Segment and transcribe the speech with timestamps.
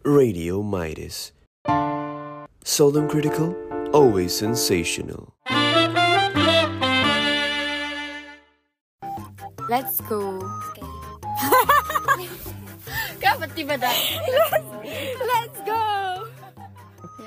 [0.00, 1.36] Radio Midas.
[2.64, 3.52] Seldom critical,
[3.92, 5.36] always sensational.
[9.68, 10.40] Let's go.
[13.20, 13.92] Kenapa tiba dah?
[15.20, 15.84] Let's go.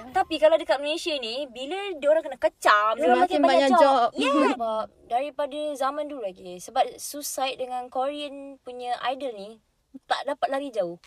[0.09, 3.81] Tapi kalau dekat Malaysia ni Bila dia orang kena kecam Dia makin banyak, banyak job,
[3.81, 4.09] job.
[4.13, 9.57] Yeah Sebab daripada zaman dulu lagi Sebab suicide dengan Korean punya idol ni
[10.05, 11.01] Tak dapat lari jauh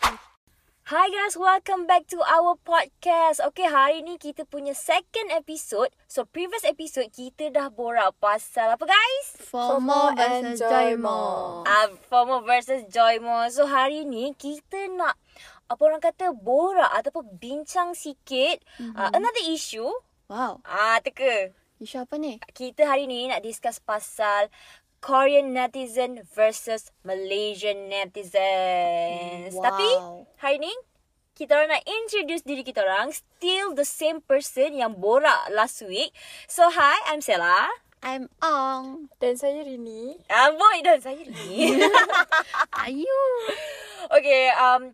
[0.87, 3.43] Hi guys, welcome back to our podcast.
[3.51, 5.91] Okay, hari ni kita punya second episode.
[6.07, 9.27] So, previous episode kita dah borak pasal apa guys?
[9.51, 11.19] FOMO versus Joymo.
[11.67, 13.51] Uh, FOMO versus Joymo.
[13.51, 15.19] So, hari ni kita nak
[15.67, 18.95] apa orang kata borak ataupun bincang sikit mm-hmm.
[18.95, 19.91] uh, another issue.
[20.31, 20.63] Wow.
[20.63, 21.51] Ah, teka.
[21.83, 22.39] Isu apa ni?
[22.55, 24.47] Kita hari ni nak discuss pasal
[25.03, 29.53] Korean netizen versus Malaysian netizens.
[29.53, 29.63] Wow.
[29.67, 29.87] Tapi
[30.37, 30.73] hari ni
[31.33, 36.13] kita orang nak introduce diri kita orang still the same person yang borak last week.
[36.49, 37.69] So hi, I'm Sela.
[38.01, 39.09] I'm Ong.
[39.17, 40.17] Dan saya Rini.
[40.29, 41.73] Ah, boy dan saya ni.
[42.85, 43.21] Ayu.
[44.13, 44.93] okay, um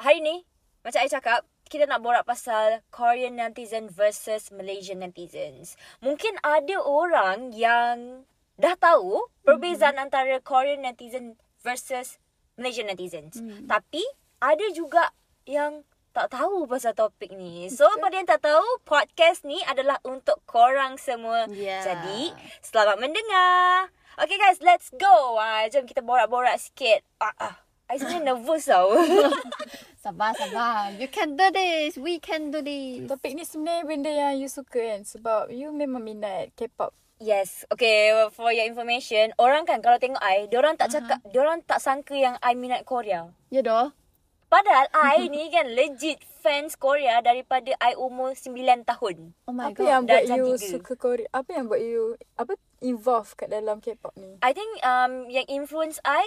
[0.00, 0.44] hari ni
[0.80, 5.76] macam saya cakap kita nak borak pasal Korean netizen versus Malaysian netizens.
[6.00, 8.24] Mungkin ada orang yang
[8.56, 10.06] dah tahu perbezaan mm-hmm.
[10.08, 12.16] antara Korean netizen versus
[12.56, 13.38] Malaysian netizens.
[13.38, 13.68] Mm-hmm.
[13.70, 14.02] Tapi
[14.40, 15.12] ada juga
[15.44, 17.70] yang tak tahu pasal topik ni.
[17.70, 18.00] So Betul.
[18.02, 21.46] pada yang tak tahu, podcast ni adalah untuk korang semua.
[21.52, 21.86] Yeah.
[21.86, 22.34] Jadi,
[22.66, 23.94] selamat mendengar.
[24.18, 25.38] Okay guys, let's go.
[25.38, 27.06] Ah, jom kita borak-borak sikit.
[27.22, 27.54] Ah, ah.
[27.90, 28.94] I sebenarnya nervous tau.
[30.04, 30.96] Sabar, sabar.
[30.96, 32.00] You can do this.
[32.00, 33.04] We can do this.
[33.04, 36.96] Topik ni sebenarnya benda yang you suka kan sebab you memang minat K-pop.
[37.20, 37.68] Yes.
[37.68, 41.32] Okay, for your information, orang kan kalau tengok I, diorang tak cakap, uh-huh.
[41.36, 43.28] diorang tak sangka yang I minat Korea.
[43.52, 43.92] Ya doh.
[44.50, 48.50] Padahal I ni kan legit fans Korea daripada I umur 9
[48.82, 49.16] tahun.
[49.46, 49.86] Oh my apa god.
[49.86, 50.68] yang dah buat you tiga.
[50.74, 51.28] suka Korea?
[51.30, 54.42] Apa yang buat you apa involve kat dalam K-pop ni?
[54.42, 56.26] I think um yang influence I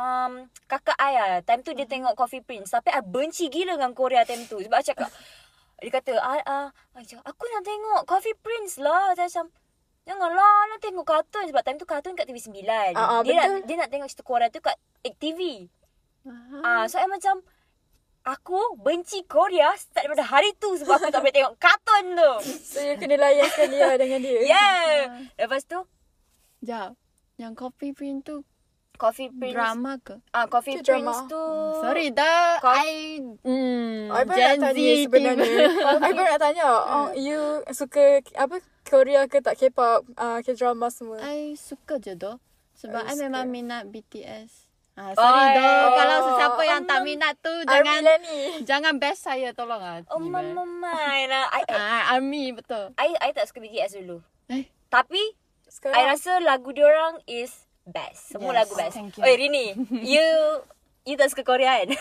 [0.00, 1.40] um kakak I lah.
[1.44, 2.72] Time tu dia tengok Coffee Prince.
[2.72, 4.58] Tapi I benci gila dengan Korea time tu.
[4.58, 5.10] Sebab I cakap,
[5.82, 9.12] dia kata, ah, ah, I cakap, aku nak tengok Coffee Prince lah.
[9.14, 9.46] Saya macam,
[10.08, 11.44] janganlah nak tengok kartun.
[11.46, 12.64] Sebab time tu kartun kat TV9.
[12.96, 13.58] Ah, ah, dia, nak, betul.
[13.68, 15.68] dia nak tengok cerita Korea tu kat ACTV.
[16.62, 17.42] Ah, so I macam,
[18.22, 20.78] aku benci Korea start daripada hari tu.
[20.78, 22.32] Sebab aku tak boleh tengok kartun tu.
[22.62, 24.38] So you kena layankan dia dengan dia.
[24.46, 24.90] Yeah.
[25.36, 25.82] Lepas tu,
[26.62, 26.94] Jap.
[27.34, 28.36] Yang Coffee Prince tu
[28.94, 29.56] Coffee Prince.
[29.56, 30.14] drama ke?
[30.30, 31.10] Ah, Coffee Itu drama.
[31.10, 31.44] Prince tu.
[31.82, 32.62] Sorry dah.
[32.62, 35.46] Kau- I hmm, I baru Gen nak Z tanya sebenarnya.
[36.06, 37.40] I baru nak tanya, oh, you
[37.74, 41.18] suka apa Korea ke tak K-pop, uh, K-drama semua?
[41.18, 42.38] I suka je doh.
[42.78, 44.71] Sebab I I memang minat BTS.
[44.92, 45.64] Ah, sorry Oh, doh.
[45.64, 45.90] oh.
[45.94, 48.38] Kalau sesiapa yang tak Um, minat tu Army jangan lah ni.
[48.62, 50.04] jangan best saya tolong ah.
[50.06, 51.48] Oh, mama mai lah.
[51.56, 52.92] I, I, Ah, Army betul.
[52.94, 54.20] I, I tak suka BTS dulu.
[54.46, 54.68] Eh.
[54.86, 55.20] Tapi,
[55.64, 58.30] Sekarang I rasa lagu diorang is best.
[58.30, 58.96] Semua Yes, lagu best.
[59.16, 59.22] you.
[59.22, 59.66] Oi, Rini.
[60.12, 60.26] You,
[61.02, 61.96] you tak suka Korea kan?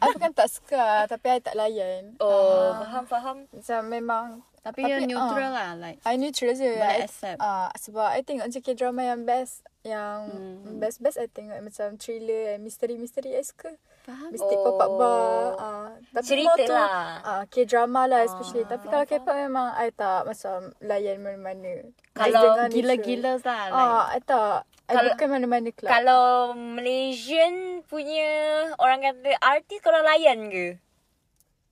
[0.00, 2.16] I bukan tak suka tapi I tak layan.
[2.18, 3.36] oh, faham, faham.
[3.46, 4.26] Macam memang
[4.62, 5.52] Tapi, Tapi, you neutral ah.
[5.52, 5.98] lah like.
[6.02, 6.70] I neutral je.
[6.72, 7.38] Boleh I, accept.
[7.38, 9.66] Uh, sebab I tengok je K-drama yang best.
[9.82, 10.78] Yang Hmm.
[10.78, 13.74] best-best I tengok macam thriller and misteri-misteri I suka.
[14.02, 14.30] Faham?
[14.30, 14.62] Mystic Oh.
[14.64, 15.22] pop-up bar.
[15.56, 17.02] Uh, tapi Cerita to, lah.
[17.20, 18.62] Uh, K-drama lah especially.
[18.62, 21.86] Ah, tapi kalau K-pop memang I tak macam layan mana-mana.
[22.12, 22.66] Kalau.
[22.66, 23.74] Gila-gila lah like.
[23.74, 24.62] Ah, I tak.
[24.86, 25.88] I Kalau- bukan mana-mana club.
[25.88, 26.24] Kalau
[26.54, 28.30] Malaysian punya
[28.76, 30.78] orang kata artis korang layan ke?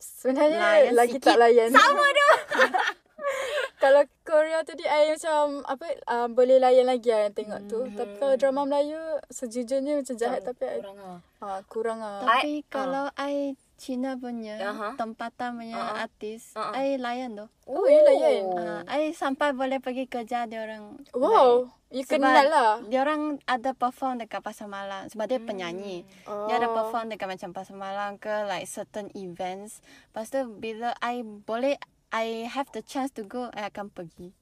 [0.00, 1.28] Sebenarnya Layan lagi sikit.
[1.28, 1.68] tak layan.
[1.70, 2.34] Sama dah.
[3.80, 7.80] kalau Korea tadi I macam apa uh, boleh layan lagi lah yang tengok tu.
[7.90, 11.18] Tapi kalau drama Melayu sejujurnya macam jahat tapi I Kurang lah.
[11.40, 12.20] ah kurang ah.
[12.20, 13.34] Tapi I- kalau I
[13.74, 14.92] Cina punya Aha.
[14.94, 16.04] tempatan punya Uh-huh.
[16.04, 16.76] artis, Uh-uh.
[16.76, 17.48] I layan tu.
[17.64, 18.52] Oh, you layan.
[18.52, 21.00] Uh, I sampai boleh pergi kerja dia orang.
[21.16, 22.84] Wow, you kenal lah.
[22.84, 26.04] Dia orang ada perform dekat Pasar Malam sebab dia penyanyi.
[26.28, 26.76] Dia ada Oh.
[26.76, 29.80] perform dekat macam Pasar Malam ke like certain events.
[30.12, 34.34] Lepas tu bila I boleh I have the chance to go, I akan pergi.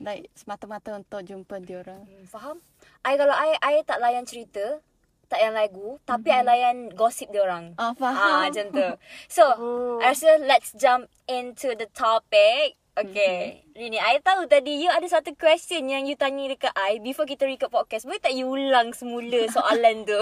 [0.00, 2.08] Like semata-mata untuk jumpa dia orang.
[2.08, 2.56] Hmm, faham?
[3.04, 4.80] I kalau I, I tak layan cerita,
[5.28, 7.76] tak layan lagu, tapi I layan gosip dia orang.
[7.76, 8.48] Ah, faham.
[8.48, 8.88] macam tu.
[9.28, 10.00] So, Oh.
[10.00, 12.80] I rasa let's jump into the topic.
[12.96, 13.62] Okay.
[13.76, 17.46] Rini, I tahu tadi you ada satu question yang you tanya dekat I before kita
[17.46, 18.04] record podcast.
[18.08, 20.20] Boleh tak you ulang semula soalan tu?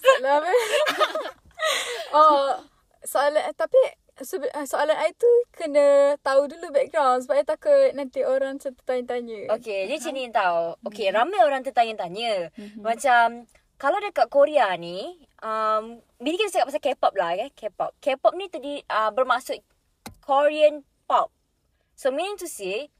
[0.00, 0.52] Soalan apa?
[2.18, 2.58] oh,
[3.04, 3.78] soalan tapi
[4.22, 9.52] sebe- ah, soalan I tu kena tahu dulu background sebab I takut nanti orang tertanya-tanya.
[9.56, 10.60] Okay, dia macam ni tau.
[10.86, 12.52] Okay, ramai orang tertanya-tanya.
[12.78, 17.90] Macam, kalau dekat Korea ni, um, bila kita cakap pasal K-pop lah kan, K-pop.
[17.98, 19.56] K-pop ni tadi uh, bermaksud
[20.20, 21.32] Korean pop.
[21.96, 22.92] So meaning to say,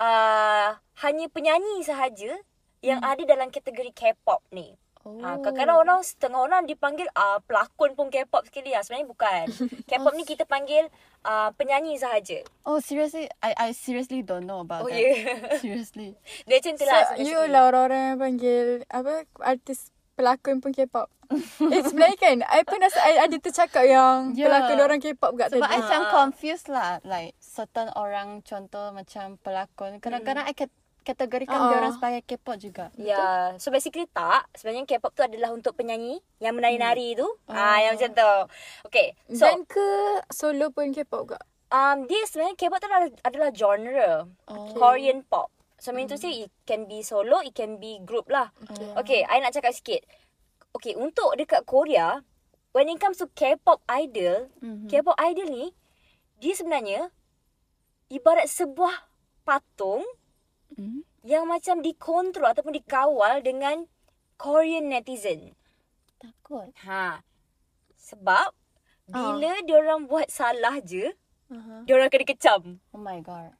[0.00, 2.42] uh, hanya penyanyi sahaja
[2.82, 3.10] yang Hmm.
[3.14, 4.74] ada dalam kategori K-pop ni.
[5.02, 5.18] Oh.
[5.18, 8.80] Ha, kadang-kadang orang setengah orang dipanggil uh, pelakon pun K-pop sekali lah.
[8.80, 9.44] Sebenarnya bukan.
[9.88, 10.86] K-pop ni kita panggil
[11.22, 12.46] uh, penyanyi sahaja.
[12.62, 14.94] Oh seriously, I I seriously don't know about Oh that.
[14.94, 15.58] yeah.
[15.58, 16.14] Seriously.
[16.46, 17.02] Dia macam tu So, lah.
[17.16, 17.50] you basically.
[17.50, 19.78] lah orang-orang yang panggil apa artis
[20.12, 21.10] pelakon pun K-pop.
[21.32, 24.46] eh sebenarnya kan, I pun rasa I ada tercakap yang Ya.
[24.46, 25.72] pelakon orang K-pop kat Sebab tadi.
[25.72, 27.00] I macam confused lah.
[27.02, 29.98] Like certain orang contoh macam pelakon.
[29.98, 30.70] Kadang-kadang I kat-
[31.02, 31.66] kategorikan Ah.
[31.66, 32.84] dia orang sebagai K-pop juga.
[32.96, 33.20] Ya,
[33.56, 34.46] so basically tak.
[34.52, 37.26] Sebenarnya K-pop tu adalah untuk penyanyi yang menari-nari tu.
[37.44, 38.32] Ah, yang macam tu.
[38.86, 39.86] Okay, so Dan ke
[40.28, 41.38] solo pun K-pop ke?
[41.68, 44.12] um, dia sebenarnya K-pop tu adalah, adalah genre
[44.46, 44.70] Oh.
[44.72, 45.50] Korean pop.
[45.76, 48.54] So mean to say it can be solo, it can be group lah.
[48.64, 48.90] Okay.
[48.96, 50.06] Okay, I nak cakap sikit.
[50.72, 52.22] Okay, untuk dekat Korea,
[52.70, 54.86] when it comes to K-pop idol, Mhm.
[54.86, 55.64] K-pop idol ni,
[56.38, 57.10] dia sebenarnya
[58.08, 59.08] ibarat sebuah
[59.42, 60.06] patung
[60.74, 61.00] Mhm.
[61.22, 63.86] yang macam dikontrol ataupun dikawal dengan
[64.34, 65.54] Korean netizen.
[66.18, 66.70] Takut.
[66.82, 67.22] Ha.
[67.94, 68.50] Sebab
[69.06, 71.14] bila dia orang buat salah je,
[71.46, 71.84] Uh-huh.
[71.84, 72.80] dia orang kena kecam.
[72.90, 73.52] Oh my god.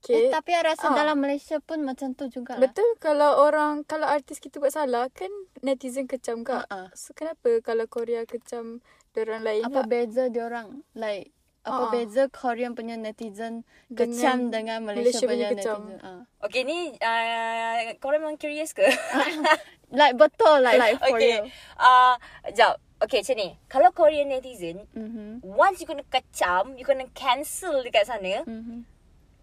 [0.00, 0.28] Okay.
[0.28, 0.96] Eh, tapi I rasa Ah.
[0.96, 2.64] dalam Malaysia pun macam tu juga lah.
[2.64, 5.28] Betul kalau orang kalau artis kita buat salah kan
[5.60, 6.64] netizen kecam kak.
[6.66, 6.88] Ha-ha.
[6.92, 8.80] So kenapa kalau Korea kecam
[9.14, 9.88] orang lain Apa tak?
[9.88, 10.84] beza dia orang?
[10.92, 11.90] Like apa Ah.
[11.90, 15.80] beza Korean punya netizen Dengan kecam dengan Malaysia, Malaysia punya punya kecam.
[15.82, 16.04] netizen?
[16.04, 16.20] Ah.
[16.40, 18.84] Okay, ni uh, korang memang curious ke?
[19.90, 21.38] Like betul like, like for okay.
[21.38, 21.44] real.
[21.76, 22.14] Uh,
[22.44, 22.74] sekejap.
[22.96, 23.48] Okay, macam ni.
[23.66, 25.44] Kalau Korean netizen, Mhm.
[25.44, 28.82] once you kena kecam, you kena cancel dekat sana, Mhm.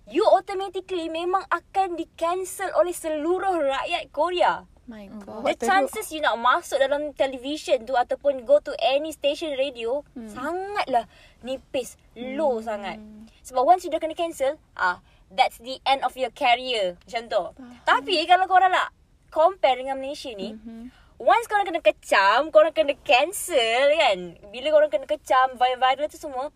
[0.09, 4.65] You automatically memang akan di-cancel oleh seluruh rakyat Korea.
[4.89, 5.21] My Hmm.
[5.21, 5.45] god.
[5.45, 10.27] The chances you nak masuk dalam television tu ataupun go to any station radio Hmm.
[10.27, 11.05] sangatlah
[11.45, 12.97] nipis, low sangat.
[13.45, 14.99] Sebab once you dah kena cancel, ah
[15.29, 16.99] that's the end of your career.
[17.07, 17.43] Macam tu.
[17.85, 18.91] Tapi kalau korang nak
[19.31, 20.91] compare dengan Malaysia ni, Mhm.
[21.21, 24.35] once korang kena kecam, korang kena cancel kan.
[24.49, 26.51] Bila korang kena kecam, viral tu semua,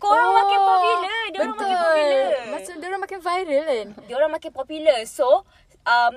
[0.00, 1.20] korang makin popular.
[1.30, 2.28] Dia orang makin popular.
[2.48, 3.86] Macam dia orang makin viral kan.
[4.08, 4.98] Dia orang makin popular.
[5.04, 5.44] So,
[5.84, 6.14] um,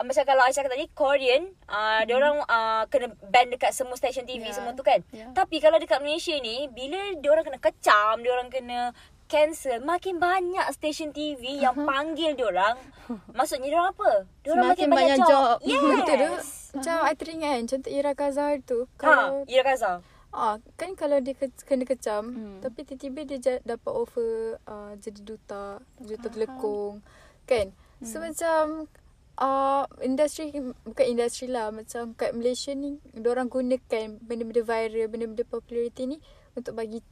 [0.00, 4.24] macam kalau I cakap tadi, Korean, uh, dia orang uh, kena ban dekat semua stesen
[4.24, 4.56] TV Yeah.
[4.56, 5.04] semua tu kan.
[5.12, 5.28] Yeah.
[5.36, 8.96] Tapi kalau dekat Malaysia ni, bila dia orang kena kecam, dia orang kena
[9.28, 12.80] cancel, makin banyak stesen TV yang panggil dia orang.
[13.36, 14.12] Maksudnya dia orang apa?
[14.40, 15.28] Dia orang makin banyak, banyak job.
[15.28, 15.56] job.
[15.68, 15.80] Yes.
[15.84, 16.30] Betul tu.
[16.70, 18.78] Macam I teringat kan contoh Ira Kazar tu.
[18.86, 19.92] Ha, Kalau Ira Kaza.
[20.30, 22.58] Ah kan kalau dia ke, kena kecam Hmm.
[22.62, 27.02] tapi tiba-tiba dia ja, dapat offer uh, jadi duta, duta telekong.
[27.50, 27.74] Kan?
[28.00, 28.30] So Hmm.
[28.30, 28.62] macam
[29.42, 30.54] uh, industri
[30.86, 32.96] bukan industri lah macam kat Malaysia ni
[33.26, 36.18] orang gunakan benda-benda viral, benda-benda popularity ni
[36.54, 37.02] untuk bagi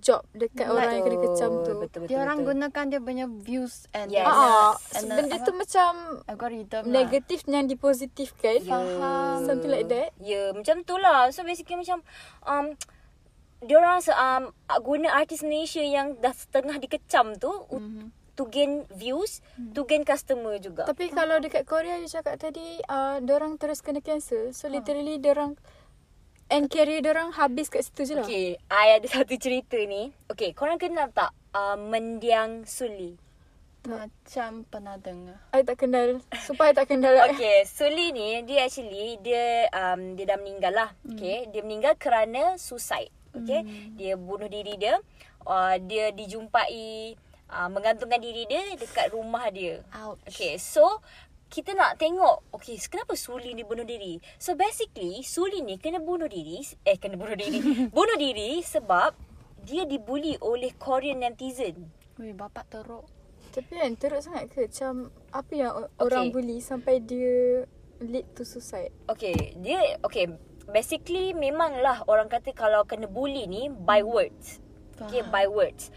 [0.00, 1.72] job dekat Like- orang yang kena kecam tu.
[1.76, 2.48] Betul, betul, Dia orang betul.
[2.56, 4.24] gunakan dia punya views and Yes.
[4.24, 5.90] Ah, and the benda tu macam
[6.24, 6.92] algorithm lah.
[7.04, 8.64] negatif yang dipositifkan.
[8.64, 9.44] Faham.
[9.44, 10.16] Something like that.
[10.16, 11.28] Ya, macam tu lah.
[11.36, 12.00] So basically macam
[12.48, 12.72] um,
[13.60, 18.08] diorang se- um, guna artis Malaysia yang dah setengah dikecam tu mm-hmm.
[18.40, 19.44] to gain views,
[19.76, 20.88] to gain customer juga.
[20.88, 24.50] Tapi kalau dekat Korea dia cakap tadi uh, orang terus kena cancel.
[24.56, 25.60] So literally orang
[26.54, 28.22] end career orang habis kat situ je lah.
[28.22, 30.14] Okay, I ada satu cerita ni.
[30.30, 33.18] Okay, korang kenal tak uh, Mendiang Suli?
[33.84, 35.36] Macam pernah dengar.
[35.50, 36.22] I tak kenal.
[36.46, 37.18] Supaya tak kenal.
[37.34, 40.90] Okay, Suli ni dia actually dia um, dia dah meninggal lah.
[41.02, 43.10] Okay, dia meninggal kerana suicide.
[43.34, 43.66] Okay,
[43.98, 45.02] dia bunuh diri dia.
[45.42, 47.18] Uh, dia dijumpai
[47.50, 49.82] uh, menggantungkan diri dia dekat rumah dia.
[50.06, 50.22] Ouch.
[50.30, 51.02] Okay, so
[51.54, 54.18] kita nak tengok, okay, kenapa Suli ni bunuh diri?
[54.42, 57.62] So basically, Suli ni kena bunuh diri, eh kena bunuh diri,
[57.94, 59.14] bunuh diri sebab
[59.62, 61.94] dia dibuli oleh Korean netizen.
[62.18, 63.06] Weh, bapak teruk.
[63.54, 64.66] Tapi kan teruk sangat ke?
[64.66, 66.34] Macam apa yang orang Okay.
[66.34, 67.62] bully sampai dia
[68.02, 68.90] lead to suicide?
[69.06, 70.34] Okay, dia okay.
[70.66, 74.58] Basically memanglah orang kata kalau kena bully ni by words.
[74.98, 75.94] Okay, by words.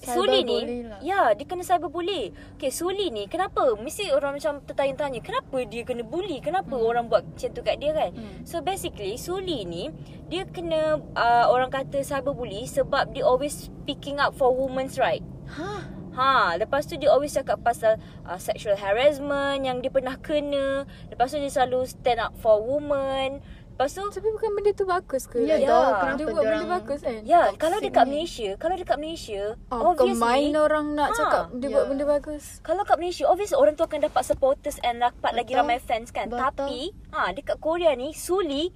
[0.00, 1.00] Suli ni, lah.
[1.04, 2.32] ya, dia kena cyberbully.
[2.56, 3.76] Okay, Suli ni kenapa?
[3.76, 6.40] Mesti orang macam tertanya-tanya, kenapa dia kena bully?
[6.40, 6.88] Kenapa hmm.
[6.88, 8.10] orang buat macam tu kat dia kan?
[8.16, 8.40] Hmm.
[8.48, 9.92] So basically, Suli ni,
[10.32, 15.20] dia kena uh, orang kata cyberbully sebab dia always speaking up for women's right.
[15.52, 16.00] Hah?
[16.10, 17.94] Ha, lepas tu dia always cakap pasal
[18.26, 20.82] uh, sexual harassment yang dia pernah kena.
[21.06, 23.38] Lepas tu dia selalu stand up for women.
[23.80, 25.40] Lepas tu Tapi bukan benda tu bagus ke?
[25.40, 26.12] Ya, dah.
[26.12, 27.24] Dia Kenapa buat benda bagus kan?
[27.24, 28.12] Ya, Toxic kalau dekat ni.
[28.12, 31.88] Malaysia, kalau dekat Malaysia, Oh, obviously main orang nak Ha, cakap dia buat ya.
[31.88, 32.44] benda bagus.
[32.60, 35.64] kalau kat Malaysia, obviously orang tu akan dapat supporters and dapat lagi Betul.
[35.64, 36.28] ramai fans kan.
[36.28, 36.44] Betul.
[36.44, 36.80] Tapi,
[37.16, 38.68] ha dekat Korea ni, Suli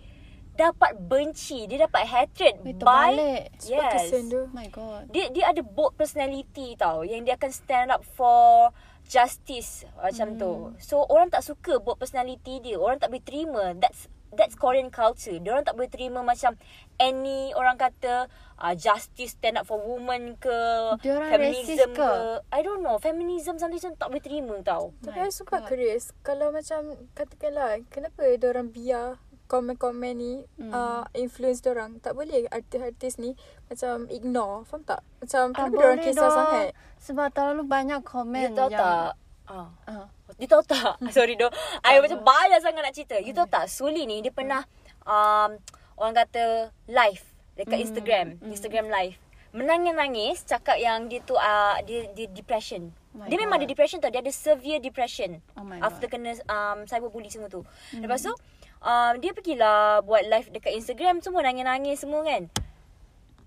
[0.56, 3.42] dapat benci, dia dapat hatred by terbalik.
[3.60, 4.40] Sebab kesian dia.
[4.40, 5.04] Oh my god.
[5.12, 8.72] dia dia ada bold personality tau yang dia akan stand up for
[9.04, 10.40] justice macam hmm.
[10.40, 10.52] tu.
[10.80, 12.80] So orang tak suka bold personality dia.
[12.80, 13.74] Orang tak boleh terima.
[13.76, 15.38] That's that's Korean culture.
[15.38, 16.54] Dia orang tak boleh terima macam
[17.00, 20.58] any orang kata uh, justice stand up for women ke
[21.02, 22.12] Diorang feminism racist ke?
[22.54, 22.98] I don't know.
[23.02, 24.94] Feminism something macam tak boleh terima tau.
[25.02, 25.64] Tapi I suka.
[25.66, 26.14] Chris.
[26.22, 30.72] Kalau macam katakanlah kenapa dia orang biar komen-komen ni Hmm.
[30.72, 32.00] uh, influence dia orang.
[32.00, 33.36] Tak boleh artis-artis ni
[33.68, 34.64] macam ignore.
[34.66, 35.00] Faham tak?
[35.20, 36.66] Macam Tak kenapa dia orang kisah sangat?
[37.04, 38.80] Sebab terlalu banyak komen You tahu yang...
[38.80, 39.12] tak?
[39.44, 39.68] Ah.
[39.84, 40.08] Ah.
[40.38, 40.98] You tahu tak?
[41.16, 41.50] Sorry doh.
[41.82, 43.16] I macam banyak sangat nak cerita.
[43.22, 43.70] You tahu tak?
[43.70, 44.66] Suli ni dia pernah
[45.06, 45.56] um,
[45.94, 47.22] orang kata live
[47.54, 47.84] dekat Hmm.
[47.86, 49.16] Instagram, Instagram live.
[49.54, 52.90] Menangis-nangis cakap yang dia tu uh, dia dia depression.
[53.14, 53.62] Oh dia memang God.
[53.62, 54.10] ada depression tau.
[54.10, 55.38] Dia ada severe depression.
[55.54, 56.18] Oh after God.
[56.18, 57.62] kena um, cyberbully semua tu.
[57.94, 58.34] Lepas tu
[58.82, 62.50] um, dia pergilah buat live dekat Instagram semua nangis-nangis semua kan.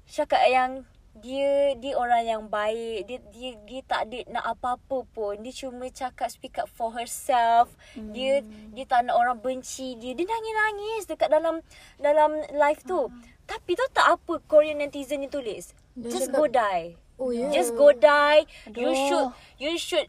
[0.07, 5.33] Cakap yang dia dia orang yang baik dia dia dia tak ada nak apa-apa pun
[5.37, 8.11] dia cuma cakap speak up for herself hmm.
[8.11, 11.59] dia dia tak nak orang benci dia dia nangis-nangis dekat dalam
[11.97, 13.09] dalam live tu
[13.43, 17.49] tapi tahu tak apa Korean netizen ni tulis Dia just cakap- go die Oh, ya.
[17.49, 19.01] just go die you Aduh.
[19.03, 20.05] should you should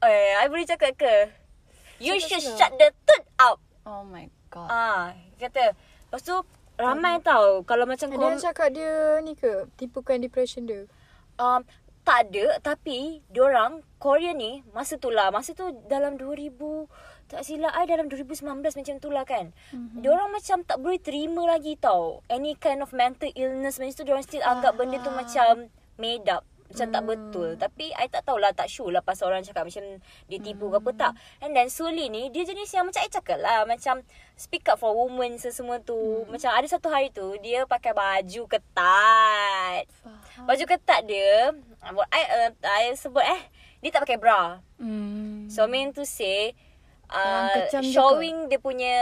[0.00, 1.14] eh I boleh cakap ke
[1.98, 2.56] you Cakap should senang.
[2.56, 4.70] shut the tut up Oh my god.
[4.70, 5.04] ah
[5.36, 5.74] kata
[6.06, 6.38] lepas tu
[6.80, 9.68] ramai tau kalau macam yang cakap dia ni ke?
[9.76, 10.88] Tipukan depression dia.
[11.36, 11.60] um,
[12.00, 16.56] tak ada tapi diorang Korea ni masa tu lah masa tu dalam 2000
[17.30, 20.00] tak silap I dalam 2019 macam tu lah kan mm-hmm.
[20.00, 24.24] diorang macam tak boleh terima lagi tau any kind of mental illness macam tu diorang
[24.24, 25.68] still anggap benda tu macam
[26.00, 27.48] made up macam tak betul.
[27.58, 29.82] Tapi I tak tahulah Tak sure lah Pasal orang cakap Macam
[30.30, 31.12] dia tipu ke apa tak.
[31.42, 34.06] And then Suli ni Dia jenis yang Macam I cakap lah Macam
[34.38, 36.24] Speak up for women Sesemua tu.
[36.30, 39.82] Macam ada satu hari tu Dia pakai baju ketat.
[39.90, 40.46] Faham.
[40.46, 41.50] Baju ketat dia
[41.90, 43.42] Buat I, uh, I sebut eh
[43.82, 44.62] Dia tak pakai bra.
[44.78, 45.50] Hmm.
[45.50, 46.54] So mean to say
[47.10, 47.94] uh, kecam juga.
[47.98, 48.94] Showing dia punya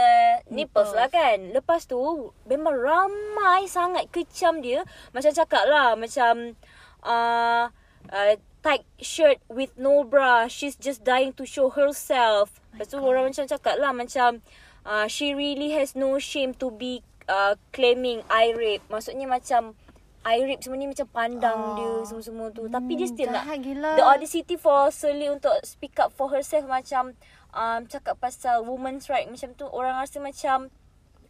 [0.49, 0.91] Nipples Nipples.
[0.97, 1.37] lah kan.
[1.53, 4.81] Lepas tu Memang ramai sangat kecam dia.
[5.13, 6.57] Macam cakap lah Macam
[7.03, 7.69] uh,
[8.09, 10.51] uh, Tight shirt with no bra.
[10.51, 12.59] She's just dying to show herself.
[12.75, 14.43] Lepas tu orang macam cakap lah Macam
[14.83, 16.99] uh, She really has no shame to be
[17.31, 18.83] uh, Claiming eye rape.
[18.91, 19.79] Maksudnya macam
[20.27, 22.67] Eye rape semua ni macam pandang dia Semua-semua tu.
[22.67, 23.95] Tapi dia still nak gila.
[23.95, 27.15] The audacity for Suli untuk speak up for herself Macam
[27.55, 30.67] um, Cakap pasal women's right Macam tu Orang rasa macam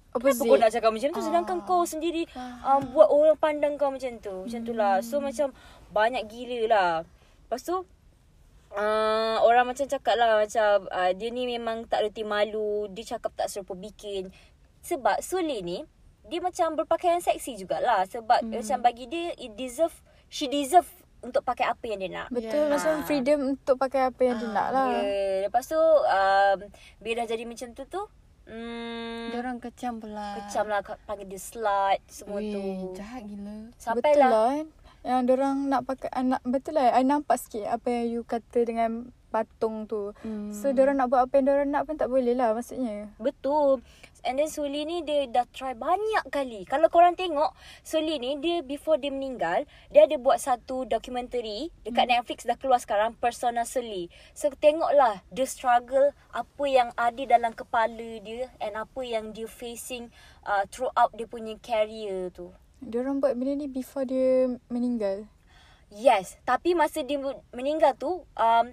[0.09, 0.49] Kenapa Opposite.
[0.49, 1.21] kau nak cakap macam tu?
[1.21, 2.25] Sedangkan kau sendiri
[2.65, 4.49] um, Buat orang pandang kau macam tu.
[4.49, 5.05] Macam tu lah.
[5.05, 5.53] So macam
[5.93, 6.91] Banyak gila lah.
[7.45, 7.77] Lepas tu
[8.73, 12.89] uh, Orang macam cakap lah Macam uh, Dia ni memang tak reti malu.
[12.89, 14.33] Dia cakap tak serupa bikin.
[14.81, 15.85] Sebab Suli ni
[16.25, 18.09] Dia macam berpakaian seksi jugalah.
[18.09, 18.65] Sebab hmm.
[18.65, 19.93] macam bagi dia It deserve
[20.25, 20.89] She deserve
[21.21, 22.33] Untuk pakai apa yang dia nak.
[22.33, 22.65] Betul.
[22.65, 22.73] Ya.
[22.73, 24.89] macam freedom untuk pakai apa yang dia nak lah.
[25.05, 25.45] Yeah.
[25.45, 26.57] Lepas tu um,
[26.97, 28.09] Bila dah jadi macam tu tu
[28.49, 30.41] hmm, Dia orang kecam pula.
[30.43, 32.61] Kecam lah Panggil dia slut Semua Weh, tu
[32.97, 33.57] jahat gila.
[33.77, 34.67] Sampai betul lah lah kan.
[34.99, 36.91] Yang orang nak pakai anak betul lah.
[36.91, 40.11] I nampak sikit apa yang you kata dengan patung tu.
[40.25, 40.51] Hmm.
[40.51, 43.13] So orang nak buat apa yang orang nak pun tak boleh lah maksudnya.
[43.21, 43.85] Betul
[44.23, 48.63] And then Suli ni dia dah try banyak kali Kalau korang tengok Suli ni dia
[48.63, 52.13] before dia meninggal Dia ada buat satu dokumentari Dekat hmm.
[52.19, 58.19] Netflix dah keluar sekarang Persona Suli So tengoklah The struggle Apa yang ada dalam kepala
[58.23, 60.11] dia And apa yang dia facing
[60.43, 65.27] uh, Throughout dia punya career tu Diorang buat benda ni before dia meninggal.
[65.91, 67.19] Yes, tapi masa dia
[67.51, 68.65] meninggal tu um,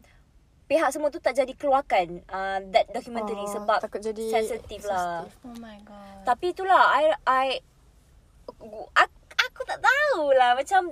[0.66, 5.22] pihak semua tu tak jadi keluarkan uh, that documentary Oh, sebab takut jadi sensitif lah.
[5.46, 6.26] Oh my god.
[6.26, 7.46] Tapi itulah I I
[8.98, 10.90] aku, aku tak tahulah macam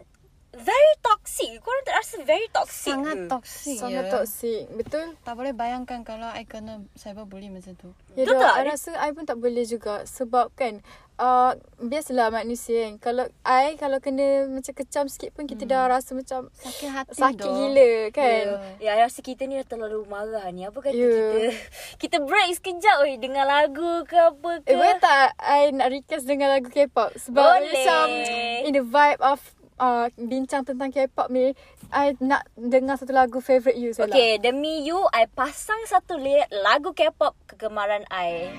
[0.54, 1.58] very toxic.
[1.58, 3.26] Korang tak rasa very toxic Sangat ke?
[3.26, 4.10] toxic Sangat ya.
[4.14, 4.62] toxic.
[4.70, 5.06] Betul?
[5.26, 7.90] Tak boleh bayangkan kalau I kena cyberbully macam tu.
[8.14, 8.54] Ya Betul tak?
[8.54, 10.78] I rasa I pun tak boleh juga sebab kan
[11.16, 12.94] uh, biasalah manusia kan.
[12.98, 17.40] Kalau I kalau kena macam kecam sikit pun kita dah rasa macam Sakit hati sakit
[17.40, 17.50] doh.
[17.50, 18.44] gila kan.
[18.78, 20.64] Ya, I rasa kita ni dah terlalu marah ni.
[20.64, 21.06] Apa kata Ya.
[21.06, 21.38] kita?
[22.04, 24.68] Kita break sekejap weh dengar lagu ke apa ke?
[24.68, 27.70] Eh boleh tak I nak request dengan lagu K-pop Sebab Boleh.
[27.72, 28.06] macam
[28.62, 29.40] In the vibe of
[29.76, 31.56] uh, Bincang tentang K-pop ni
[31.88, 36.18] I nak dengar satu lagu favourite you Sela Okay, demi you, I pasang satu
[36.52, 38.50] lagu K-pop kegemaran I.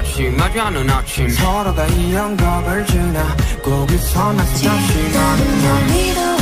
[0.00, 1.28] 같이 마주하는 아침.
[1.28, 2.86] 서로가 이 영겁을
[3.86, 6.39] 그서 나서 다시 가는 날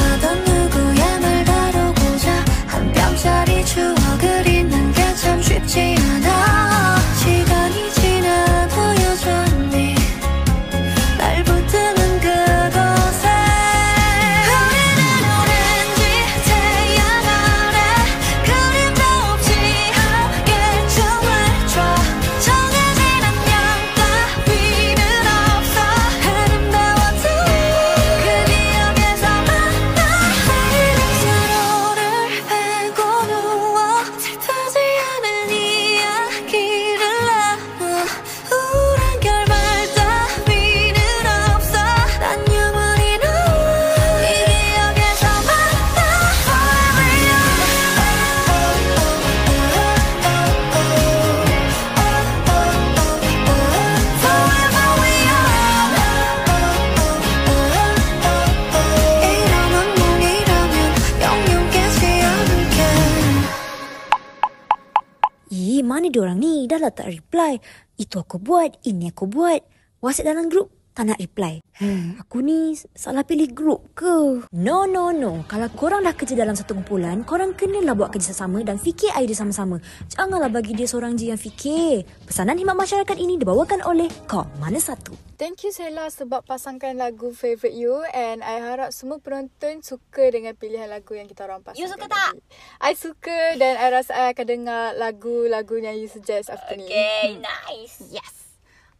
[68.22, 69.62] Aku buat, ini aku buat.
[69.98, 71.62] WhatsApp dalam grup, tak nak reply.
[71.78, 74.42] Hmm, aku ni salah pilih grup ke?
[74.50, 75.46] No, no, no.
[75.46, 79.38] Kalau korang dah kerja dalam satu kumpulan, korang kenalah buat kerja sama dan fikir idea
[79.38, 79.78] sama-sama.
[80.10, 82.02] Janganlah bagi dia seorang je yang fikir.
[82.26, 85.14] Pesanan khidmat masyarakat ini dibawakan oleh Kau Mana Satu.
[85.38, 90.58] Thank you Sheila sebab pasangkan lagu Favorite You and I harap semua penonton suka dengan
[90.58, 91.78] pilihan lagu yang kita orang pasangkan.
[91.78, 92.34] You suka tak?
[92.34, 92.42] tadi.
[92.82, 96.90] I suka dan I rasa I akan dengar lagu-lagu yang you suggest after ni.
[96.90, 98.02] Okay, nice.
[98.10, 98.47] Yes.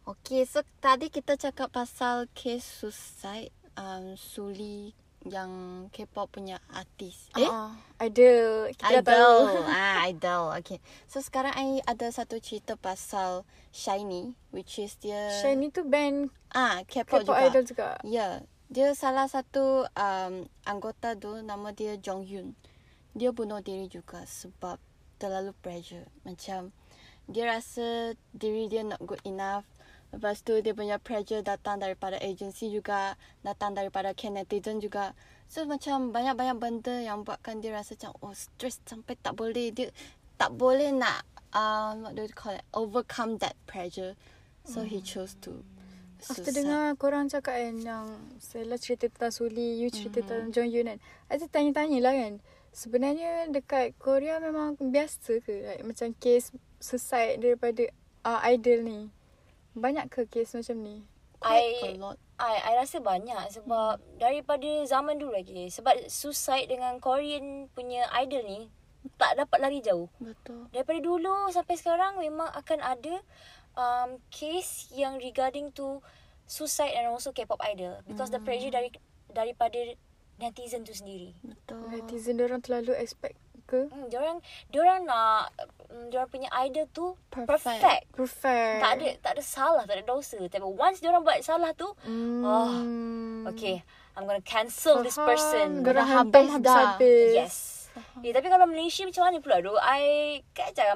[0.09, 4.89] Okay, so tadi kita cakap pasal case suicide um, Suli
[5.21, 7.29] yang K-pop punya artis.
[7.37, 7.45] Eh?
[7.45, 7.69] Uh,
[8.01, 8.73] idol.
[8.73, 9.37] Kita dah tahu.
[9.53, 9.65] Idol.
[9.77, 10.43] ah, idol.
[10.57, 10.81] Okay.
[11.05, 16.81] So sekarang I ada satu cerita pasal Shiny which is dia Shiny tu band ah
[16.89, 17.45] K-pop, K-pop juga.
[17.45, 17.87] idol juga.
[18.01, 18.09] Ya.
[18.09, 18.33] Yeah.
[18.73, 22.57] Dia salah satu um, anggota tu nama dia Jong Hyun.
[23.13, 24.81] Dia bunuh diri juga sebab
[25.21, 26.09] terlalu pressure.
[26.25, 26.73] Macam
[27.29, 29.69] dia rasa diri dia not good enough.
[30.09, 33.13] Lepas tu dia punya pressure datang daripada agensi juga,
[33.45, 35.13] datang daripada Ken netizen juga.
[35.45, 39.93] So macam banyak-banyak benda yang buatkan dia rasa macam oh stress sampai tak boleh dia
[40.37, 44.17] tak boleh nak um, what do you call it overcome that pressure.
[44.65, 45.65] So he chose to
[46.19, 46.67] After suicide.
[46.67, 48.05] dengar korang cakap kan yang
[48.43, 50.29] Stella cerita tentang Suli, you cerita Mm-hmm.
[50.29, 50.99] tentang Jong Hyun kan.
[51.49, 52.33] Tanya-tanya lah kan.
[52.75, 55.53] Sebenarnya dekat Korea memang biasa ke?
[55.63, 57.87] Like, macam case suicide daripada
[58.27, 58.99] uh, idol ni.
[59.75, 61.05] Banyak ke case macam ni?
[61.39, 62.17] Quite a I lot.
[62.39, 65.71] I, I rasa banyak sebab daripada zaman dulu lagi.
[65.71, 68.61] Sebab suicide dengan Korean punya idol ni
[69.15, 70.11] tak dapat lari jauh.
[70.19, 70.67] Betul.
[70.75, 73.15] Daripada dulu sampai sekarang memang akan ada
[73.79, 76.03] um, case yang regarding to
[76.43, 78.91] suicide and also K-pop idol because the pressure dari
[79.31, 79.77] daripada
[80.39, 81.35] netizen tu sendiri.
[81.43, 81.87] Betul.
[81.93, 83.85] Netizen orang terlalu expect ke?
[83.87, 84.41] Hmm, diorang
[84.73, 85.53] diorang nak
[85.89, 87.81] um, diorang punya idol tu Perfect.
[87.81, 88.03] perfect.
[88.11, 88.79] Perfect.
[88.79, 90.37] Tak ada tak ada salah, tak ada dosa.
[90.39, 92.41] Tapi once diorang buat salah tu, Hmm.
[92.41, 92.73] oh,
[93.47, 93.81] okay,
[94.13, 95.81] I'm gonna cancel this person.
[95.81, 96.75] Diorang Dah hantam habis dah.
[96.95, 97.31] habis-habis.
[97.33, 97.55] Yes.
[98.21, 99.73] Eh, tapi kalau Malaysia macam mana pula tu?
[99.75, 100.01] I
[100.51, 100.95] kan macam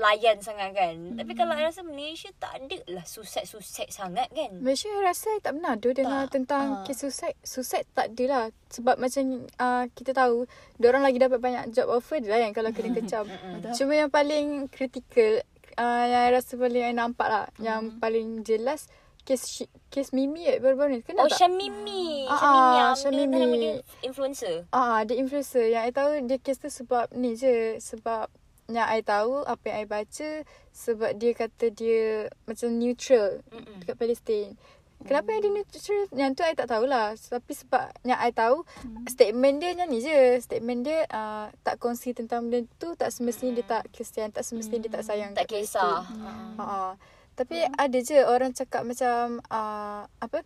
[0.00, 0.96] layan sangat kan.
[0.96, 1.20] Mm.
[1.20, 4.56] Tapi kalau I rasa Malaysia tak ada lah suicide-suicide sangat kan.
[4.56, 6.32] Malaysia rasa I tak pernah ada dengar Tak.
[6.32, 6.82] tentang Ah.
[6.82, 7.36] kes suicide.
[7.38, 8.44] Suicide tak ada lah.
[8.66, 9.22] Sebab macam
[9.54, 10.48] uh, kita tahu,
[10.80, 13.28] orang lagi dapat banyak job offer je lah kan kalau kena kecam.
[13.76, 15.44] Cuma yang paling kritikal,
[15.76, 18.88] uh, yang I rasa paling I nampak lah, yang paling jelas,
[19.20, 21.00] kes kes Mimi eh, baru-baru ni.
[21.04, 21.44] Kenal Oh, tak?
[21.44, 22.24] Syamimi.
[22.24, 23.20] Ah, Syamimi ah, yang Syamimi.
[23.28, 24.54] dia, nama dia influencer.
[24.72, 25.64] Ah, dia influencer.
[25.68, 27.76] Yang I tahu dia kes tu sebab ni je.
[27.76, 28.32] Sebab
[28.72, 30.30] yang I tahu, apa yang I baca,
[30.70, 33.82] sebab dia kata dia macam neutral Mm-mm.
[33.82, 34.54] dekat Palestin.
[35.00, 36.02] Kenapa yang dia neutral?
[36.12, 37.16] Yang tu I tak tahulah.
[37.16, 38.68] Tapi sebab yang I tahu,
[39.08, 40.36] statement dia yang ni je.
[40.44, 44.84] Statement dia uh, tak kongsi tentang benda tu, tak semestinya dia tak kesian, tak semestinya
[44.84, 46.04] dia tak sayang Tak kisah.
[46.04, 46.60] Palestin.
[46.60, 46.94] Ha.
[47.32, 50.44] Tapi ada je orang cakap macam uh, apa?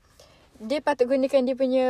[0.62, 1.88] Dia patut gunakan dia punya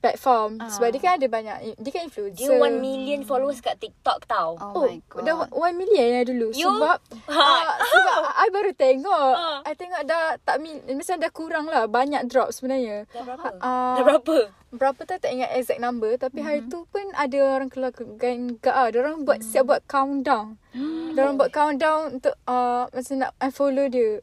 [0.00, 0.72] platform Ah.
[0.72, 2.48] sebab dia kan ada banyak dia kan influencer.
[2.48, 4.56] Dia 1 million followers kat TikTok tau.
[4.56, 5.22] Oh, my god.
[5.22, 6.72] Dah 1 million ya dulu You?
[6.72, 6.98] sebab
[7.30, 7.36] Ha.
[7.36, 9.32] uh, sebab I baru tengok.
[9.36, 9.48] Ha.
[9.68, 13.04] I tengok dah tak mil, macam dah kurang lah banyak drop sebenarnya.
[13.12, 13.48] Dah berapa?
[13.60, 14.36] Ah, Dah berapa?
[14.70, 16.46] Berapa tu tak ingat exact number tapi mm-hmm.
[16.46, 18.88] hari tu pun ada orang keluar gang gak ah.
[18.88, 20.56] Orang buat siap buat countdown.
[21.18, 24.22] Orang buat countdown untuk uh, macam nak unfollow dia.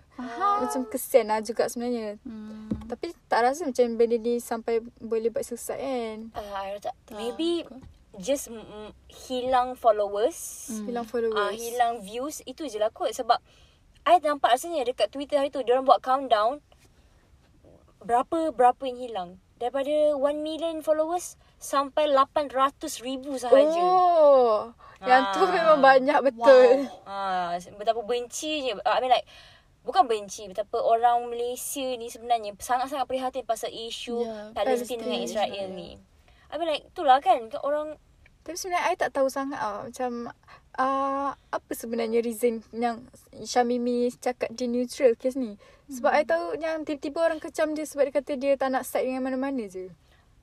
[0.64, 2.16] Macam kesian lah juga sebenarnya.
[2.24, 2.67] Hmm.
[2.88, 6.32] Tapi tak rasa macam benda ni sampai boleh buat susah kan.
[6.32, 7.68] Uh, I rasa maybe
[8.18, 8.90] just mm, mm,
[9.28, 10.72] hilang followers.
[10.82, 11.54] Hilang Ah, followers.
[11.54, 13.38] hilang views itu je lah kot sebab
[14.04, 16.64] I nampak rasanya dekat Twitter hari tu dia orang buat countdown
[18.00, 22.54] berapa berapa yang hilang daripada 1 million followers sampai 800
[23.02, 23.74] ribu sahaja.
[23.76, 24.70] Oh.
[25.00, 25.50] Yang tu Ah.
[25.52, 26.70] memang banyak betul.
[27.04, 29.28] Ah, betapa bencinya I mean like
[29.88, 35.32] bukan benci betapa orang Malaysia ni sebenarnya sangat-sangat prihatin pasal isu Ya, Palestin dengan Palestin,
[35.32, 35.90] Israel ni.
[36.52, 37.96] I mean like itulah kan orang
[38.44, 39.92] Tapi sebenarnya I tak tahu sangat tau.
[39.92, 40.12] Macam
[40.80, 43.04] uh, apa sebenarnya reason yang
[43.44, 45.60] Syamimi cakap dia neutral kes ni.
[45.92, 49.04] Sebab I tahu yang tiba-tiba orang kecam dia sebab dia kata dia tak nak side
[49.04, 49.92] dengan mana-mana je.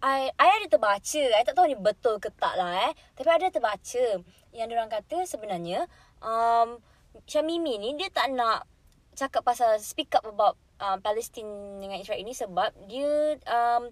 [0.04, 1.22] I, I ada terbaca.
[1.32, 2.92] I tak tahu ni betul ke tak lah eh.
[3.16, 4.04] Tapi ada terbaca
[4.52, 5.88] yang orang kata sebenarnya
[6.20, 6.76] um,
[7.24, 8.68] Syamimi ni dia tak nak
[9.14, 11.46] cakap pasal speak up about um, Palestin
[11.80, 13.90] dengan Israel ni sebab dia um,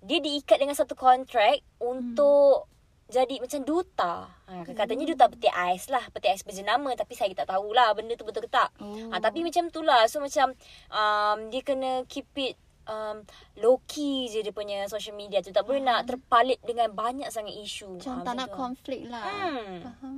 [0.00, 2.70] dia diikat dengan satu kontrak untuk
[3.10, 4.30] jadi macam duta.
[4.46, 6.06] Ha, katanya duta peti ais lah.
[6.14, 6.94] Peti ais berjenama.
[6.94, 8.70] Tapi saya tak tahulah benda tu betul ke tak.
[8.78, 9.10] Oh.
[9.10, 10.06] Ha, tapi macam tu lah.
[10.06, 10.54] So macam
[10.94, 12.54] um, dia kena keep it
[12.86, 13.26] um,
[13.58, 15.50] low key je dia punya social media tu.
[15.50, 17.98] Tak boleh nak terpalit dengan banyak sangat isu.
[17.98, 19.26] Macam Ha, tak nak tu konflik lah.
[19.26, 19.82] Hmm.
[19.82, 20.16] Faham.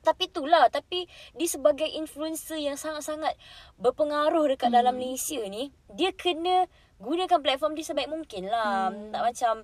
[0.00, 1.04] Tapi itulah Tapi
[1.36, 3.36] dia sebagai influencer yang sangat-sangat
[3.76, 4.78] Berpengaruh dekat hmm.
[4.80, 6.64] dalam Malaysia ni Dia kena
[7.02, 9.12] Gunakan platform dia sebaik mungkin lah hmm.
[9.12, 9.54] Tak macam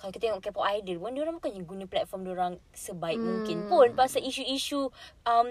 [0.00, 3.26] Kalau kita tengok K-pop idol pun Diorang bukannya guna platform diorang Sebaik hmm.
[3.26, 4.90] mungkin pun Pasal isu-isu
[5.28, 5.46] um,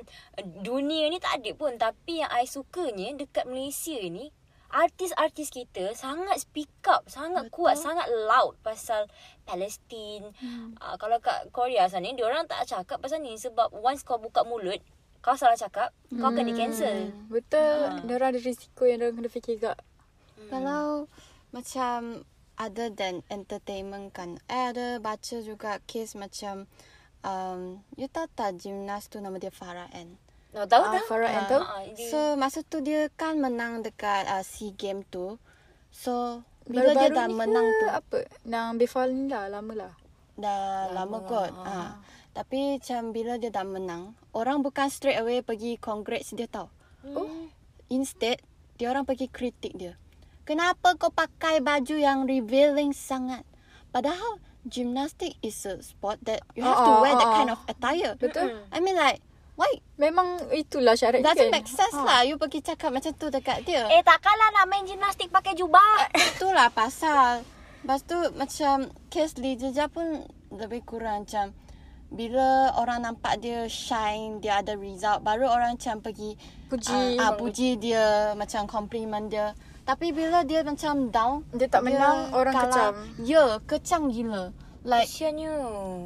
[0.60, 4.34] Dunia ni tak ada pun Tapi yang I sukanya Dekat Malaysia ni
[4.74, 7.70] Artis-artis kita sangat speak up, sangat Betul.
[7.70, 9.06] kuat, sangat loud pasal
[9.46, 10.34] Palestin.
[10.42, 10.74] Hmm.
[10.82, 14.42] Uh, kalau kat Korea sana, dia orang tak cakap pasal ni sebab once kau buka
[14.42, 14.82] mulut,
[15.22, 17.14] kau salah cakap, kau akan di cancel.
[17.30, 17.86] Betul.
[17.86, 18.02] Ha.
[18.02, 19.78] Dia orang ada risiko yang dia orang kena fikir kak.
[20.50, 21.06] Kalau
[21.54, 22.26] macam
[22.58, 26.66] other than entertainment kan, eh ada baca juga case macam
[27.22, 30.18] um, you tahu tak gymnast tu nama dia Farah Ann.
[30.54, 31.04] No, tahu Ah, tak?
[31.06, 31.62] Farah Ann Ah, tahu?
[31.62, 35.42] ah, dia- So masa tu dia kan menang dekat uh, SEA Game tu.
[35.90, 38.18] So bila dia Baru-baru dah ni menang tu Apa?
[38.44, 39.46] Yang before ni lah.
[39.48, 39.94] Lama lah.
[40.34, 41.54] dah lama, kot.
[41.54, 42.02] Ha.
[42.32, 46.74] Tapi macam bila dia dah menang, orang bukan straight away pergi congrats dia tau.
[47.04, 47.30] Oh.
[47.88, 48.42] Instead,
[48.76, 49.94] dia orang pergi kritik dia.
[50.42, 53.46] Kenapa kau pakai baju yang revealing sangat?
[53.90, 57.62] Padahal gymnastic is a sport that you have to Ah, wear that ah, kind of
[57.66, 58.18] attire.
[58.18, 58.58] Betul.
[58.68, 59.22] I mean like,
[59.56, 59.72] why?
[60.02, 61.56] Memang itulah syarat Doesn't kan.
[61.56, 62.26] make sense lah.
[62.26, 63.88] You pergi cakap macam tu dekat dia.
[63.94, 66.10] Eh, takkanlah nak main gimnastik pakai jubah.
[66.38, 67.46] Itulah pasal.
[67.84, 71.52] Lepas tu macam case Lee Jeja pun lebih kurang macam
[72.14, 76.38] bila orang nampak dia shine, dia ada result, baru orang macam pergi
[76.70, 77.18] Puji.
[77.18, 79.58] ah, ah, puji dia, macam compliment dia.
[79.84, 82.94] Tapi bila dia macam down, Dia tak menang, orang kecam.
[83.20, 84.54] Ya, kecam gila.
[84.86, 85.54] Like, Kesiannya.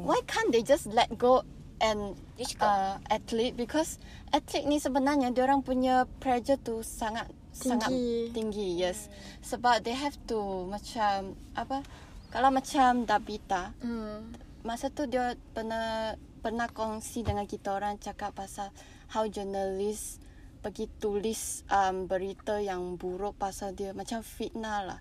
[0.08, 1.44] why can't they just let go
[1.78, 2.27] and Dia.
[2.62, 3.98] Uh, athlete because
[4.30, 8.30] athlete ni sebenarnya dia orang punya pressure tu sangat sangat Tinggi.
[8.30, 9.10] tinggi yes
[9.42, 11.82] sebab they have to macam apa
[12.30, 14.30] kalau macam Dabita Hmm.
[14.62, 18.70] masa tu dia pernah pernah kongsi dengan kita orang cakap pasal
[19.10, 20.22] how journalist
[20.58, 25.00] pergi tulis um, berita yang buruk pasal dia macam fitnah lah.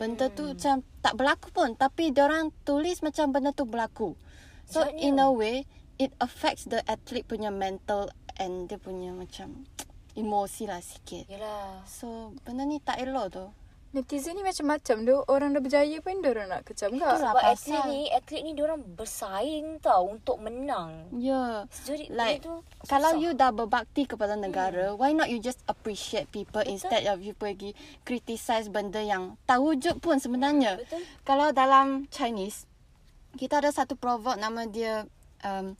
[0.00, 4.16] Benda tu macam tak berlaku pun tapi dia orang tulis macam benda tu berlaku.
[4.64, 5.04] So Maksudnya?
[5.04, 5.68] in a way
[5.98, 9.66] it affects the athlete punya mental and dia punya macam
[10.20, 11.26] emosi lah sikit.
[11.30, 11.82] Yalah.
[11.86, 13.46] So benda ni tak elok tu.
[13.94, 15.16] Netizen ni macam-macam tu.
[15.30, 16.98] Orang dah berjaya pun dia orang nak kecam kak.
[16.98, 17.54] Itulah Sebab pasal.
[17.54, 21.14] atlet ni, atlet ni diorang bersaing tau untuk menang.
[21.14, 21.70] Ya.
[21.86, 22.58] Jadi Like tu
[22.90, 23.22] kalau susah.
[23.22, 24.98] you dah berbakti kepada negara, hmm.
[24.98, 26.74] why not you just appreciate people Betul.
[26.74, 27.70] instead of you pergi
[28.02, 30.82] criticize benda yang tak wujud pun sebenarnya.
[30.82, 31.06] Betul.
[31.22, 32.66] Kalau dalam Chinese,
[33.38, 35.06] kita ada satu proverb nama dia
[35.46, 35.78] um,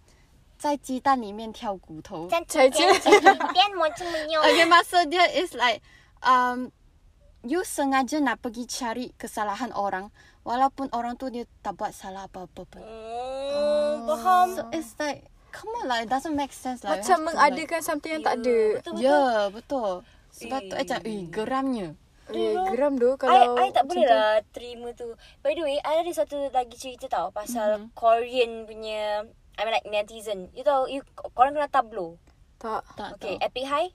[0.63, 2.27] 在鸡蛋里面挑骨头。
[2.27, 2.69] Cai cai.
[3.55, 5.79] Pian mo cuma Okay, maksud dia is like
[6.19, 6.71] um,
[7.47, 10.11] you sengaja nak pergi cari kesalahan orang
[10.43, 12.83] walaupun orang tu dia tak buat salah apa-apa pun.
[12.83, 14.47] Hmm, faham.
[14.55, 16.99] So it's like come on lah, it doesn't make sense lah.
[16.99, 18.57] You Macam have to, mengadakan something yang tak ada.
[18.79, 19.91] Betul Ya, yeah, betul.
[20.29, 20.79] Sebab tu Eh.
[20.85, 21.87] macam, eh, geramnya.
[22.29, 24.13] Eh, geram tu I, kalau I tak macam boleh tu.
[24.13, 25.07] lah terima tu.
[25.41, 27.97] By the way, I ada satu lagi cerita tau pasal mm-hmm.
[27.97, 30.50] Korean punya I mean like netizen.
[30.52, 31.00] You tahu, you,
[31.34, 32.18] korang kenal Tableau?
[32.58, 32.82] Tak.
[32.96, 33.46] Tak Okay, tahu.
[33.46, 33.90] Epic High?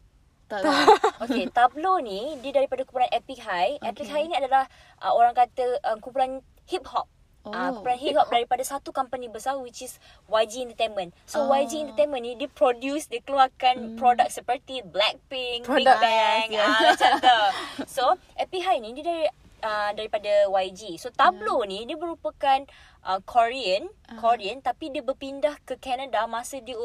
[0.49, 0.75] Tak tahu.
[1.27, 3.77] Okay, Tableau ni dia daripada kumpulan Epic High.
[3.83, 4.65] Epic High ni adalah
[5.03, 7.05] uh, orang kata uh, kumpulan hip hop.
[7.47, 7.55] Oh.
[7.55, 9.95] Ah, brand hip hop daripada satu company besar which is
[10.27, 11.15] YG Entertainment.
[11.23, 11.55] So Oh.
[11.55, 15.97] YG Entertainment ni dia produce, dia keluarkan produk seperti Blackpink, Big Produk.
[16.03, 17.39] Bang, ah, macam tu.
[17.95, 19.23] So Epi High ni dia dari
[19.63, 20.99] uh, daripada YG.
[20.99, 22.67] So Tableau ni dia merupakan
[23.03, 26.75] uh, Korean, Korean tapi dia berpindah ke Canada masa dia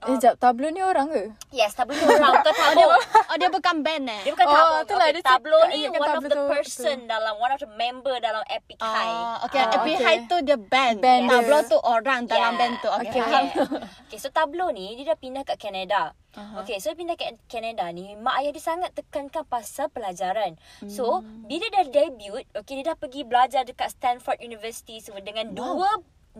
[0.00, 1.28] Eh, jap, tablo ni orang ke?
[1.52, 2.88] Yes, Tableau ni orang bukan Tableau.
[3.28, 4.20] Oh dia bukan band eh?
[4.24, 4.80] Dia bukan Oh, Tableau.
[4.80, 8.16] itulah okay, dia cakap, ni one of the tu- person dalam one of the member
[8.16, 9.12] dalam Epic High.
[9.12, 10.00] Ah, okay, Ah, Epi okay.
[10.00, 11.04] High tu dia band.
[11.04, 11.32] Band dia.
[11.36, 12.88] Tableau tu orang dalam band tu.
[12.88, 13.20] Okay, Okay.
[13.20, 13.44] faham.
[14.08, 16.16] okay, so Tableau ni dia dah pindah kat Canada.
[16.30, 16.62] Uh-huh.
[16.62, 20.54] Okay, so dia pindah kat Canada ni, mak ayah dia sangat tekankan pasal pelajaran.
[20.86, 25.58] So, bila dah debut, okay, dia dah pergi belajar dekat Stanford University semua dengan wow.
[25.74, 25.90] dua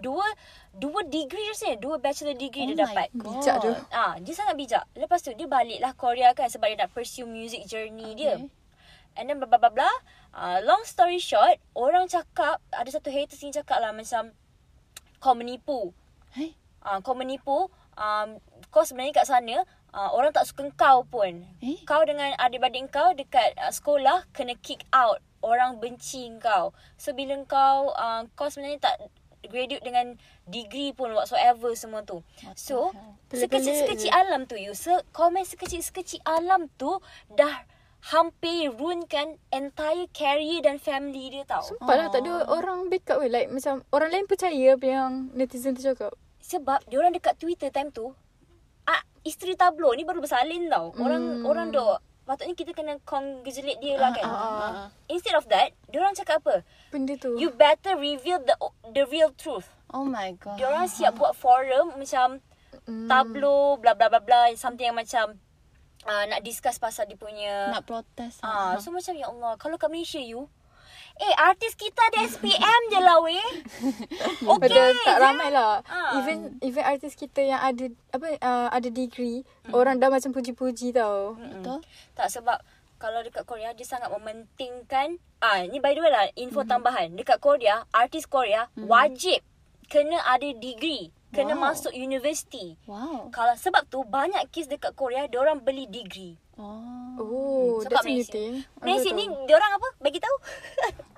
[0.01, 0.27] dua
[0.75, 3.09] dua degree rasanya, dua bachelor degree Oh dia my dapat.
[3.15, 3.33] God.
[3.39, 3.73] Bijak tu.
[3.93, 4.85] Ah, dia sangat bijak.
[4.97, 8.41] Lepas tu dia baliklah Korea kan sebab dia nak pursue music journey dia.
[8.41, 8.49] Okay.
[9.19, 9.91] And then bla bla bla.
[10.31, 14.31] Uh, long story short, orang cakap ada satu haters ni cakap lah macam
[15.21, 15.93] kau menipu.
[16.33, 16.55] Hey.
[16.81, 17.69] Ah, kau menipu.
[18.01, 18.41] Um,
[18.73, 19.61] kau sebenarnya kat sana
[19.93, 21.45] uh, orang tak suka kau pun.
[21.61, 21.83] Eh?
[21.85, 25.21] Kau dengan adik-adik kau dekat uh, sekolah kena kick out.
[25.41, 26.73] Orang benci kau.
[27.01, 28.97] So bila kau uh, kau sebenarnya tak
[29.46, 32.20] graduate dengan degree pun whatsoever semua tu.
[32.55, 32.92] So,
[33.33, 34.76] sekecil-sekecil alam tu you.
[34.76, 37.00] Se komen sekecil-sekecil alam tu
[37.33, 37.64] dah
[38.00, 41.61] hampir ruinkan entire career dan family dia tau.
[41.61, 43.29] Sumpah lah, tak ada orang backup ke.
[43.29, 46.16] Like, macam orang lain percaya apa yang netizen tu cakap.
[46.40, 48.16] Sebab dia orang dekat Twitter time tu
[48.88, 50.90] ah, isteri tablo ni baru bersalin tau.
[50.96, 51.46] Orang Hmm.
[51.46, 52.00] orang dok
[52.31, 54.23] patutnya kita kena congratulate dia lah kan.
[54.23, 56.62] Ah, Instead of that, dia orang cakap apa?
[56.88, 57.35] Benda tu.
[57.35, 58.55] You better reveal the
[58.88, 59.66] the real truth.
[59.90, 60.55] Oh my god.
[60.55, 62.38] Dia orang siap buat forum macam
[62.87, 63.07] Hmm.
[63.07, 65.37] tablo bla bla bla bla something yang macam
[66.03, 68.38] uh, nak discuss pasal dia punya nak protes.
[68.40, 70.47] Ah, so macam ya Allah, kalau kat Malaysia you
[71.20, 73.37] Eh, artis kita ada SPM je lah weh.
[74.40, 74.72] Okay.
[74.72, 75.22] Betul, tak je.
[75.22, 75.85] ramai lah.
[75.85, 76.16] Ah.
[76.16, 81.37] Even even artis kita yang ada apa uh, ada degree, orang dah macam puji-puji tau.
[81.37, 81.85] Betul?
[82.14, 82.59] Tak sebab
[82.96, 86.68] kalau dekat Korea dia sangat mementingkan ah ni by the way lah info mm-hmm.
[86.68, 88.85] tambahan dekat Korea artis Korea mm-hmm.
[88.85, 89.40] wajib
[89.88, 91.72] kena ada degree kena Wow.
[91.72, 93.33] masuk universiti Wow.
[93.33, 97.16] kalau sebab tu banyak kes dekat Korea dia orang beli degree Oh.
[97.16, 98.33] Oh, So, that's kat a new Malaysia.
[98.37, 98.52] thing.
[98.85, 100.37] Malaysia ni orang apa bagi tahu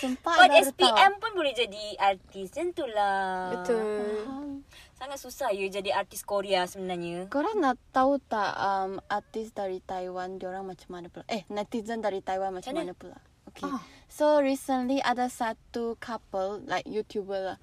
[0.00, 3.82] Sumpah Buat SPM pun boleh jadi artis Macam tu lah Betul.
[4.26, 4.48] Faham.
[4.94, 10.38] Sangat susah ya jadi artis Korea sebenarnya Korang nak tahu tak um, artis dari Taiwan
[10.38, 11.26] diorang macam mana pula?
[11.26, 13.18] Eh, netizen dari Taiwan macam Macam mana pula?
[13.52, 13.68] Okay.
[14.08, 17.58] So recently ada satu couple like YouTuber lah.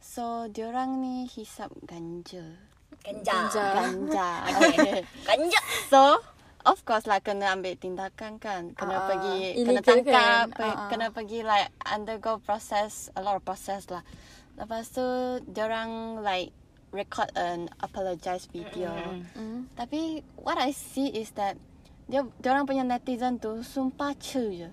[0.00, 2.44] So diorang ni hisap ganja.
[3.00, 3.66] Ganja Ganja.
[3.72, 4.28] Ganja.
[4.60, 5.00] Okay.
[5.24, 6.20] Ganja So
[6.66, 8.72] of course lah kena ambil tindakan kan.
[8.76, 10.64] Kena Ah, pergi kena illegal tangkap, kan?
[10.64, 10.88] Ah, ah.
[10.92, 14.04] kena pergi like undergo process, a lot of process lah.
[14.60, 15.04] Lepas tu
[15.48, 16.52] diorang like
[16.92, 18.90] record an apologize video.
[19.38, 19.70] Mm.
[19.78, 21.56] Tapi what I see is that
[22.10, 24.70] dia orang punya netizen tu sumpah chill je.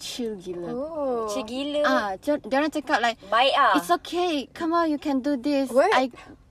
[0.00, 0.72] Chill gila.
[0.72, 1.28] Oh.
[1.28, 4.48] Cik gila Ah, dia orang cakap like Baik ah it's okay.
[4.56, 5.68] Come on, you can do this.
[5.68, 5.92] What?
[5.92, 6.08] I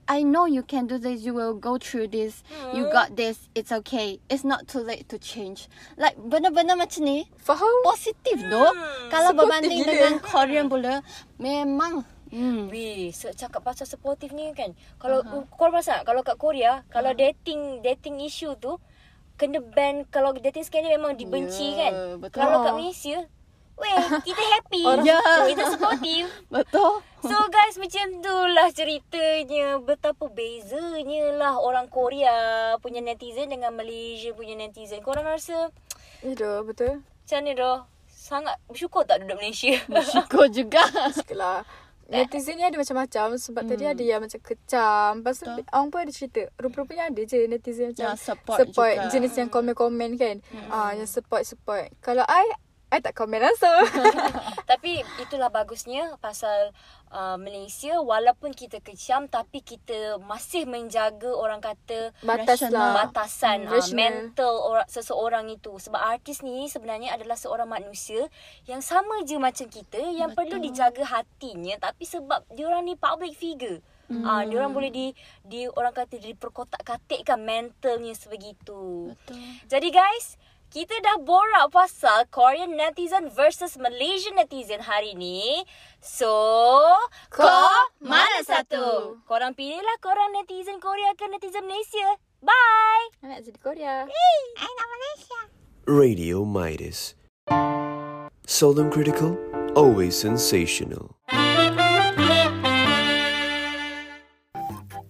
[0.10, 1.22] I know you can do this.
[1.22, 2.42] You will go through this.
[2.74, 3.46] You got this.
[3.54, 4.18] It's okay.
[4.26, 5.70] It's not too late to change.
[5.96, 7.70] Like benda-benda macam ni Faham?
[7.86, 8.74] positif doh.
[9.14, 9.92] Kalau Supportive berbanding gila.
[9.94, 11.06] dengan Korean pula
[11.38, 12.02] memang
[12.34, 12.74] hmm.
[12.74, 14.74] Weh, se- cakap pasal supportive ni kan.
[14.98, 15.46] Kalau uh-huh.
[15.54, 18.82] kau perasan kalau kat Korea, kalau dating dating issue tu
[19.38, 22.18] kena ban kalau dating scandal memang dibenci Ya, kan.
[22.18, 22.42] betul.
[22.42, 22.78] Kalau kat Oh.
[22.82, 23.18] Malaysia,
[23.80, 24.84] weh, kita happy.
[25.02, 25.20] Ya.
[25.48, 26.28] Kita supportive.
[26.54, 27.02] betul.
[27.20, 32.32] So guys macam tu lah ceritanya Betapa bezanya lah orang Korea
[32.80, 35.68] punya netizen dengan Malaysia punya netizen Korang rasa
[36.24, 37.04] Ya dah, betul.
[37.04, 37.78] macam mana dah?
[38.08, 39.76] Sangat bersyukur tak duduk Malaysia?
[40.16, 40.80] Syukur juga.
[41.18, 41.68] Sekelah.
[42.08, 45.22] Netizen ni ada macam-macam sebab tadi ada yang macam kecam.
[45.22, 46.42] Lepas tu orang pun ada cerita.
[46.56, 49.12] Rupa-rupanya ada je netizen macam Yang support support juga.
[49.12, 50.36] jenis yang komen-komen kan.
[50.70, 51.94] Ah yang support-support.
[52.00, 52.48] Kalau I
[52.90, 53.86] I tak komen langsung.
[54.72, 56.74] Tapi itulah bagusnya pasal
[57.14, 63.06] uh, Malaysia walaupun kita kecam tapi kita masih menjaga orang kata Batas lah.
[63.06, 68.26] batasan Hmm, uh, mental orang seseorang itu sebab artis ni sebenarnya adalah seorang manusia
[68.66, 70.50] yang sama je macam kita yang Betul.
[70.50, 74.26] perlu dijaga hatinya tapi sebab diorang ni public figure Hmm.
[74.26, 75.14] Ah, diorang boleh di
[75.46, 79.14] di orang kata diperkotak-katikkan mentalnya sebegitu.
[79.14, 79.38] Betul.
[79.70, 85.66] Jadi guys, kita dah borak pasal Korean netizen versus Malaysian netizen hari ni.
[85.98, 86.30] So,
[87.34, 89.18] kau mana satu?
[89.26, 92.22] Korang pilihlah korang netizen Korea ke netizen Malaysia.
[92.46, 93.06] Bye!
[93.26, 93.96] I nak jadi Korea.
[94.06, 95.40] Hey, I nak Malaysia.
[95.90, 97.18] Radio Midas.
[98.46, 99.34] Seldom critical,
[99.74, 101.18] always sensational.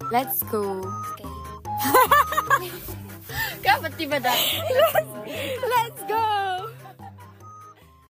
[0.07, 0.79] Let's go.
[1.19, 1.27] Okay.
[3.95, 4.35] tiba dah?
[5.63, 6.48] Let's go.